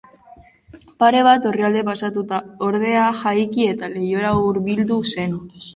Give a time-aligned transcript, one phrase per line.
[1.03, 5.43] Pare bat orrialde pasatuta, ordea, jaiki eta leihora hurbildu zen.